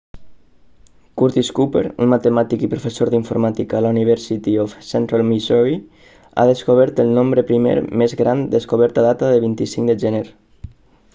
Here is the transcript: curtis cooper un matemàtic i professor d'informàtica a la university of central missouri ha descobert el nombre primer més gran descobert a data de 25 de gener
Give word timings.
curtis 1.21 1.49
cooper 1.57 1.81
un 2.05 2.09
matemàtic 2.13 2.63
i 2.67 2.69
professor 2.71 3.09
d'informàtica 3.13 3.77
a 3.79 3.81
la 3.87 3.91
university 3.95 4.53
of 4.63 4.73
central 4.87 5.23
missouri 5.27 5.77
ha 6.35 6.45
descobert 6.51 7.01
el 7.05 7.13
nombre 7.19 7.43
primer 7.51 7.75
més 8.03 8.15
gran 8.23 8.41
descobert 8.55 8.97
a 9.03 9.09
data 9.09 9.29
de 9.35 9.45
25 9.49 9.91
de 9.93 9.97
gener 10.07 10.23